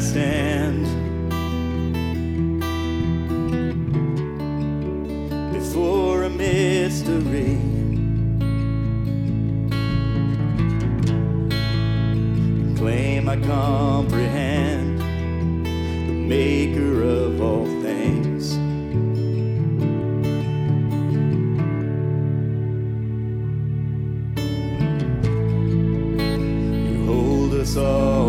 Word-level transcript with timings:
stand 0.00 0.86
before 5.52 6.22
a 6.24 6.30
mystery. 6.30 7.58
Claim 12.76 13.28
I 13.28 13.36
comprehend 13.36 15.00
the 15.00 16.12
maker 16.12 17.02
of 17.02 17.42
all 17.42 17.66
things. 17.82 18.56
You 26.88 27.04
hold 27.06 27.54
us 27.54 27.76
all. 27.76 28.19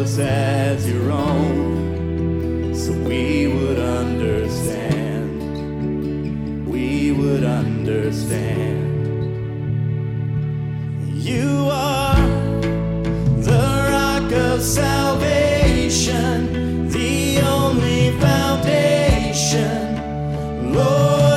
us 0.00 0.18
as 0.18 0.90
your 0.90 1.12
own 1.12 2.74
so 2.74 2.90
we 2.92 3.46
would 3.48 3.78
understand. 3.78 5.42
We 6.66 7.12
would 7.12 7.44
understand. 7.44 8.78
You 11.14 11.68
are 11.70 12.16
the 13.42 13.88
rock 13.90 14.32
of 14.32 14.62
salvation, 14.62 16.08
the 16.88 17.42
only 17.42 18.18
foundation, 18.20 19.76
Lord. 20.72 21.29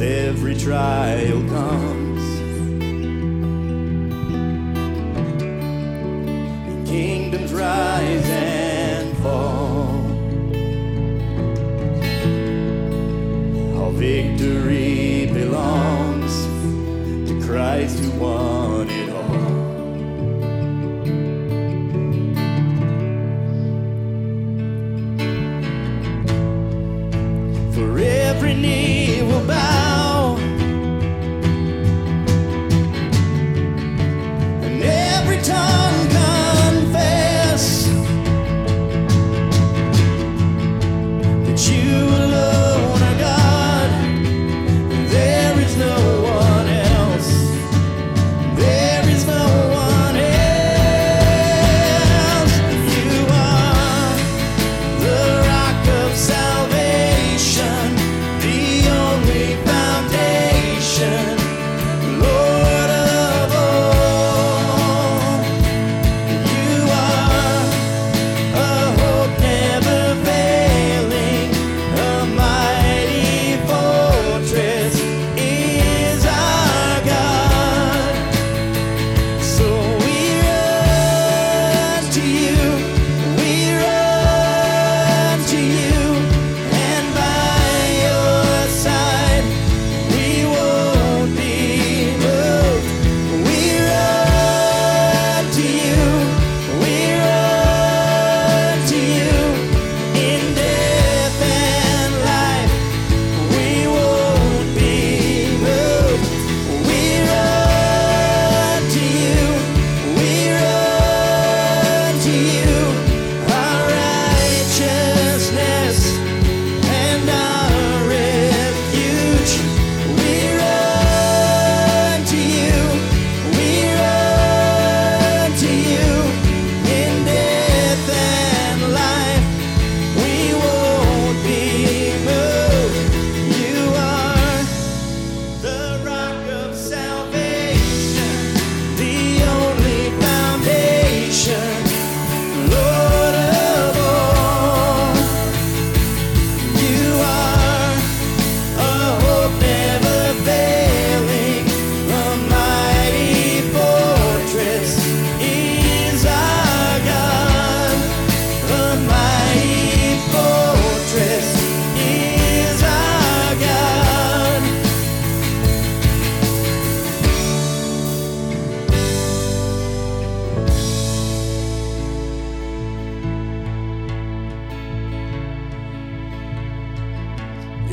every 0.00 0.54
trial 0.54 1.42
comes. 1.48 2.17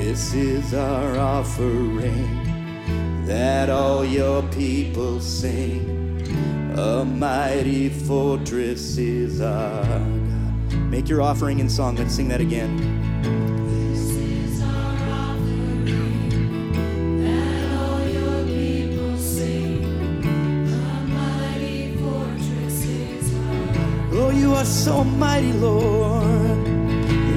This 0.07 0.35
is 0.35 0.75
our 0.75 1.17
offering 1.17 3.25
that 3.25 3.71
all 3.71 4.05
your 4.05 4.43
people 4.49 5.19
sing. 5.19 6.21
A 6.77 7.03
mighty 7.03 7.89
fortress 7.89 8.99
is 8.99 9.41
our 9.41 9.83
God. 9.83 10.73
Make 10.91 11.09
your 11.09 11.23
offering 11.23 11.57
in 11.57 11.67
song. 11.67 11.95
Let's 11.95 12.13
sing 12.13 12.27
that 12.27 12.39
again. 12.39 12.95
so 24.65 25.03
mighty, 25.03 25.53
Lord. 25.53 26.65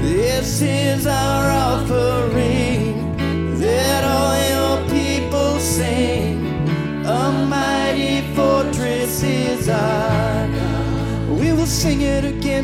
This 0.03 0.63
is 0.63 1.07
our 1.07 1.68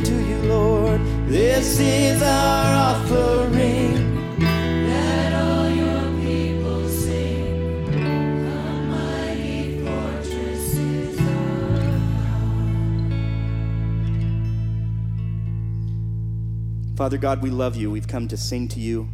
to 0.02 0.24
you, 0.26 0.38
Lord. 0.42 1.00
This 1.28 1.78
is 1.78 2.20
our 2.22 2.74
offering. 2.74 4.38
Let 4.40 5.32
all 5.34 5.70
your 5.70 6.20
people 6.20 6.88
sing. 6.88 7.94
A 7.94 8.82
mighty 8.88 9.84
fortress 9.84 10.74
is 10.76 11.18
our 11.20 12.00
Father 16.96 17.18
God, 17.18 17.42
we 17.42 17.50
love 17.50 17.76
you. 17.76 17.90
We've 17.90 18.08
come 18.08 18.26
to 18.28 18.36
sing 18.36 18.68
to 18.68 18.80
you, 18.80 19.08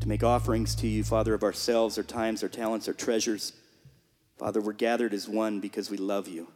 to 0.00 0.08
make 0.08 0.24
offerings 0.24 0.74
to 0.76 0.88
you, 0.88 1.04
Father, 1.04 1.34
of 1.34 1.42
ourselves, 1.44 1.98
our 1.98 2.04
times, 2.04 2.42
our 2.42 2.48
talents, 2.48 2.88
our 2.88 2.94
treasures. 2.94 3.52
Father, 4.38 4.60
we're 4.60 4.72
gathered 4.72 5.14
as 5.14 5.28
one 5.28 5.60
because 5.60 5.90
we 5.90 5.96
love 5.96 6.26
you. 6.26 6.48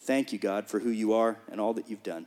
Thank 0.00 0.32
you, 0.32 0.38
God, 0.38 0.68
for 0.68 0.80
who 0.80 0.90
you 0.90 1.12
are 1.12 1.38
and 1.50 1.60
all 1.60 1.74
that 1.74 1.90
you've 1.90 2.02
done. 2.02 2.26